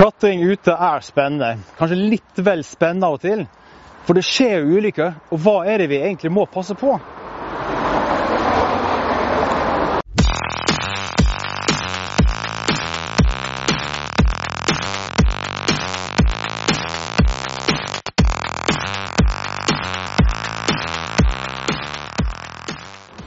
[0.00, 1.58] Klatring ute er spennende.
[1.76, 3.42] Kanskje litt vel spennende av og til.
[4.06, 6.94] For det skjer jo ulykker, og hva er det vi egentlig må passe på?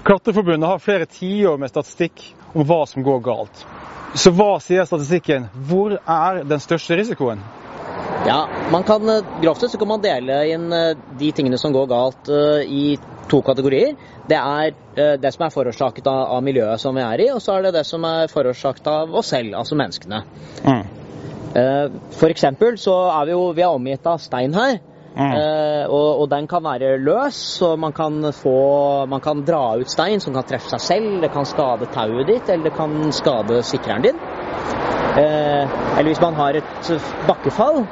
[0.01, 3.67] Klatreforbundet har flere tiår med statistikk om hva som går galt.
[4.13, 5.47] Så hva sier statistikken?
[5.69, 7.41] Hvor er den største risikoen?
[8.27, 11.73] Ja, man kan, eh, Grovt sett så kan man dele inn eh, de tingene som
[11.73, 13.95] går galt eh, i to kategorier.
[14.29, 14.75] Det er
[15.17, 17.73] det som er forårsaket av, av miljøet som vi er i, og så er det
[17.79, 20.19] det som er forårsaket av oss selv, altså menneskene.
[20.63, 20.83] Mm.
[22.13, 24.77] For eksempel så er vi jo vi er omgitt av stein her.
[25.13, 25.33] Mm.
[25.93, 30.23] og, og, den kan være løs, så man kan, få, man kan dra ut stein
[30.23, 31.09] som kan treffe seg selv.
[31.21, 34.23] Det kan skade tauet ditt, eller det kan skade sikreren din.
[35.13, 36.95] eller hvis man har et
[37.27, 37.83] bakkefall,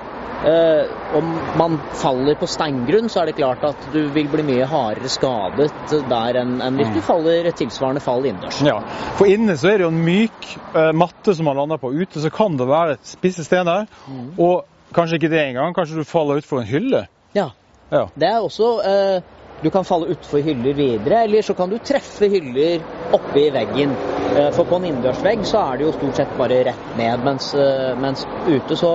[0.46, 4.68] eh, om man faller på steingrunn, så er det klart at du vil bli mye
[4.70, 5.70] hardere skadet
[6.10, 7.06] der enn, en hvis du mm.
[7.06, 8.62] faller tilsvarende fall innendørs.
[8.66, 8.80] Ja,
[9.20, 11.94] for inne så er det jo en myk uh, matte som man lander på.
[11.94, 13.88] Ute så kan det være spisse stener.
[14.08, 14.32] Mm.
[14.42, 15.76] Og kanskje ikke det engang.
[15.78, 17.06] Kanskje du faller utfor en hylle.
[17.38, 17.52] Ja.
[17.92, 18.08] ja.
[18.16, 19.30] Det er også eh,
[19.62, 22.82] du kan falle utfor hyller videre, eller så kan du treffe hyller
[23.14, 23.94] oppi veggen.
[24.34, 27.52] Eh, for på en innendørsvegg så er det jo stort sett bare rett ned, mens,
[27.54, 28.92] eh, mens, ute så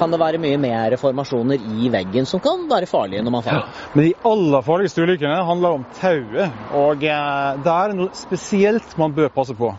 [0.00, 3.70] kan det være mye mer formasjoner i veggen som kan være farlige når man faller.
[3.70, 8.98] Ja, men de aller farligste ulykkene handler om tauet, og eh, det er noe spesielt
[8.98, 9.70] man bør passe på.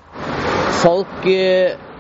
[0.81, 1.27] Folk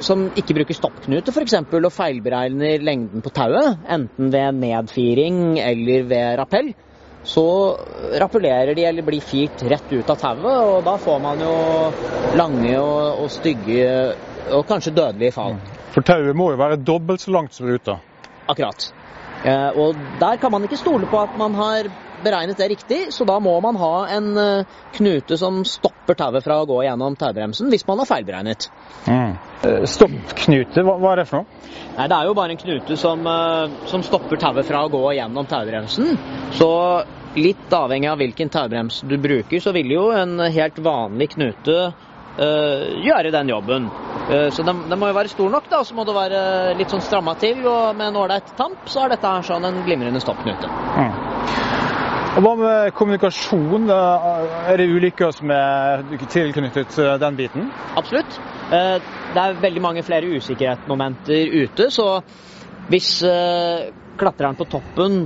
[0.05, 1.57] som ikke bruker stoppknute f.eks.
[1.61, 6.71] og feilberegner lengden på tauet, enten ved nedfiring eller ved rappell,
[7.23, 7.45] så
[8.21, 11.55] rappellerer de eller blir firt rett ut av tauet, og da får man jo
[12.39, 13.91] lange og, og stygge
[14.51, 15.59] og kanskje dødelige fall.
[15.93, 17.99] For tauet må jo være dobbelt så langt som ruta?
[18.49, 18.89] Akkurat.
[19.45, 21.89] Eh, og der kan man ikke stole på at man har
[22.23, 26.61] beregnet det riktig, så da må man ha en uh, knute som stopper tauet fra
[26.61, 28.67] å gå gjennom taubremsen, hvis man har feilberegnet.
[29.07, 29.33] Mm.
[29.63, 31.63] Uh, Stoppknute, hva, hva, er det for noe?
[31.97, 35.03] Nei, Det er jo bare en knute som, uh, som stopper tauet fra å gå
[35.17, 36.15] gjennom taubremsen.
[36.57, 36.69] Så
[37.37, 41.91] litt avhengig av hvilken taubrems du bruker, så vil jo en helt vanlig knute
[42.31, 43.89] gjøre den jobben.
[44.55, 46.39] Så den, den, må jo være stor nok, da, så må det være
[46.79, 47.59] litt sånn stramma til.
[47.67, 50.71] Og med en ålreit tamp så er dette her sånn en glimrende stoppknute.
[50.95, 51.80] Mm.
[52.31, 53.89] Og Hva med kommunikasjon?
[53.91, 57.65] Er det ulykker som er tilknyttet den biten?
[57.99, 58.37] Absolutt.
[58.71, 59.03] Eh,
[59.35, 61.89] det er veldig mange flere usikkerhetsmomenter ute.
[61.91, 62.05] Så
[62.87, 65.25] hvis eh, klatreren på toppen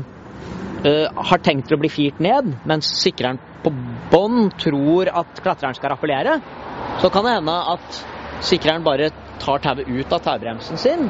[0.81, 3.69] eh, har tenkt å bli firt ned, mens sikreren på
[4.09, 6.39] bånn tror at klatreren skal rappellere,
[7.03, 8.01] så kan det hende at
[8.49, 9.11] sikreren bare
[9.45, 11.05] tar tauet ut av taubremsen sin,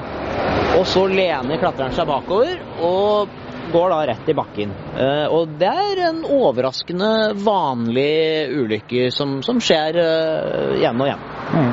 [0.76, 2.60] og så lener klatreren seg bakover.
[2.84, 4.74] og går da rett i bakken.
[4.98, 7.12] Eh, og det er en overraskende
[7.46, 11.26] vanlig ulykke som, som skjer uh, igjen og igjen.
[11.56, 11.72] Mm.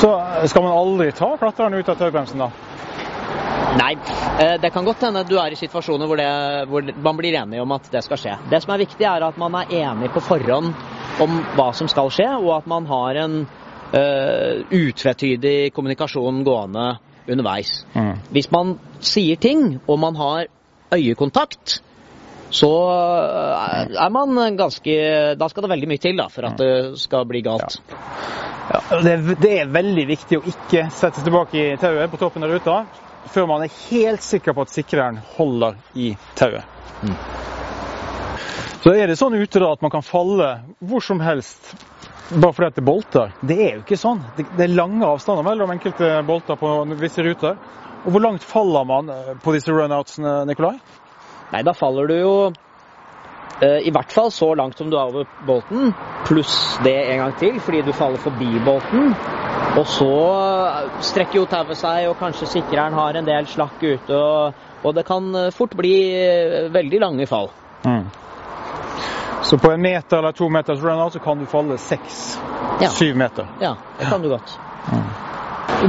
[0.00, 0.10] Så
[0.50, 2.50] skal man aldri ta klatreren ut av taubremsen, da?
[3.78, 3.92] Nei,
[4.42, 6.30] eh, det kan godt hende du er i situasjoner hvor, det,
[6.70, 8.36] hvor, man blir enig om at det skal skje.
[8.50, 10.72] Det som er viktig, er at man er enig på forhånd
[11.22, 16.86] om hva som skal skje, og at man har en uh, utvetydig kommunikasjon gående
[17.30, 17.84] underveis.
[17.94, 18.14] Mm.
[18.34, 18.74] Hvis man
[19.04, 20.48] sier ting, og man har
[20.94, 21.80] øyekontakt,
[22.50, 24.94] så eh, er man ganske
[25.38, 27.78] Da skal det veldig mye til da, for at det skal bli galt.
[27.90, 28.00] Ja.
[28.70, 32.46] Ja, det, er, det, er, veldig viktig å ikke sette tilbake i tauet på toppen
[32.46, 32.76] av ruta
[33.30, 36.62] før man er helt sikker på at sikreren holder i tauet.
[37.02, 37.16] Mm.
[38.80, 41.74] Så er det sånn ute da at man kan falle hvor som helst
[42.30, 43.34] bare fordi det er bolter.
[43.42, 44.22] Det er jo ikke sånn.
[44.36, 47.58] Det, er lange avstander mellom enkelte bolter på visse ruter.
[48.04, 50.76] Og Hvor langt faller man eh, på disse runoutsene, Nikolai?
[51.50, 52.34] Nei, Da faller du jo
[53.60, 55.92] eh, i hvert fall så langt som du er over bolten,
[56.28, 59.12] pluss det en gang til, fordi du faller forbi bolten.
[59.78, 60.10] Og så
[61.10, 64.16] strekker jo tauet seg, og kanskje sikreren har en del slakk ute.
[64.16, 65.94] Og, og det kan eh, fort bli
[66.72, 67.50] veldig lange fall.
[67.84, 68.06] Mm.
[69.50, 73.14] Så på en meter eller to meters runout så kan du falle seks-syv ja.
[73.18, 73.46] meter?
[73.60, 74.52] Ja, det kan du godt.
[74.92, 75.08] Mm.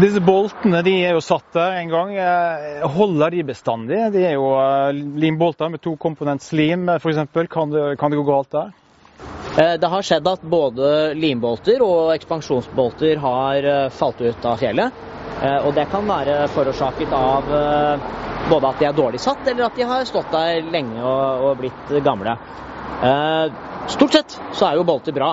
[0.01, 2.15] Disse boltene de er jo satt der en gang.
[2.17, 3.99] Eh, holder de bestandig?
[4.15, 7.19] De er jo eh, limbolter med to komponents lim f.eks.
[7.53, 8.71] Kan, det, kan det gå galt der?
[9.59, 15.05] Eh, det har skjedd at både limbolter og ekspansjonsbolter har falt ut av fjellet.
[15.41, 17.47] Og det kan være forårsaket av
[18.49, 21.93] både at de er dårlig satt, eller at de har stått der lenge og blitt
[22.05, 22.35] gamle.
[23.91, 25.31] Stort sett så er jo bolter bra.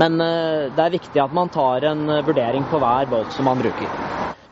[0.00, 3.46] Men eh, det er viktig at man tar en eh, vurdering på hver bolt som
[3.48, 3.90] man bruker.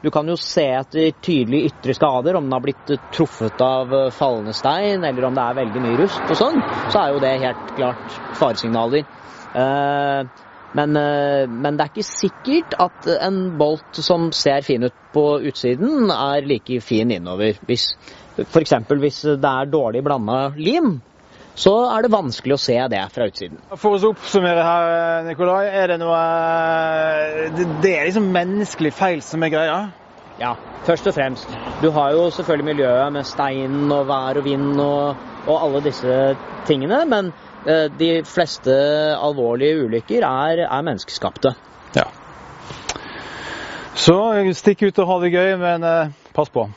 [0.03, 4.55] Du kan jo se etter tydelige ytre skader, om den har blitt truffet av fallende
[4.55, 6.59] stein, eller om det er veldig mye rust og sånn.
[6.91, 9.05] Så er jo det helt klart faresignaler.
[10.73, 16.11] Men, men, det er ikke sikkert at en bolt som ser fin ut på utsiden,
[16.11, 17.63] er like fin innover.
[17.71, 17.93] Hvis
[18.43, 18.75] F.eks.
[18.91, 20.97] hvis det er dårlig blanda lim,
[21.55, 23.59] så er det vanskelig å se det fra utsiden.
[23.77, 25.67] For å oppsummere her, Nikolai.
[25.69, 26.21] Er det noe
[27.83, 29.81] Det er liksom menneskelig feil som er greia?
[30.41, 30.55] Ja,
[30.87, 31.51] først og fremst.
[31.83, 36.17] Du har jo selvfølgelig miljøet med stein og vær og vind og, og alle disse
[36.67, 37.03] tingene.
[37.07, 37.33] Men
[37.67, 38.73] eh, de fleste
[39.13, 41.53] alvorlige ulykker er, er menneskeskapte.
[41.99, 42.09] Ja.
[43.93, 44.17] Så
[44.57, 46.71] stikk ut og ha det gøy, men eh, pass på.